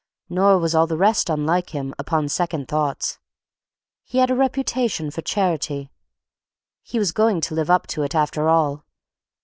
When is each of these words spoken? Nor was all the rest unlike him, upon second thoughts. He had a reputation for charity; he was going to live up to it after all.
Nor 0.29 0.57
was 0.57 0.73
all 0.73 0.87
the 0.87 0.97
rest 0.97 1.29
unlike 1.29 1.75
him, 1.75 1.93
upon 1.99 2.27
second 2.27 2.67
thoughts. 2.67 3.19
He 4.03 4.17
had 4.17 4.31
a 4.31 4.35
reputation 4.35 5.11
for 5.11 5.21
charity; 5.21 5.91
he 6.81 6.97
was 6.97 7.11
going 7.11 7.39
to 7.41 7.53
live 7.53 7.69
up 7.69 7.85
to 7.93 8.01
it 8.01 8.15
after 8.15 8.49
all. 8.49 8.83